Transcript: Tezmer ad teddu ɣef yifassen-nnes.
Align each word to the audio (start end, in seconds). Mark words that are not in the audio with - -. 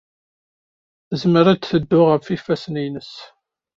Tezmer 1.07 1.45
ad 1.47 1.61
teddu 1.61 2.01
ɣef 2.03 2.25
yifassen-nnes. 2.29 3.13